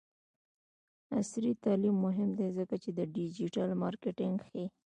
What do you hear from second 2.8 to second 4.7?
چې د ډیجیټل مارکیټینګ ښيي.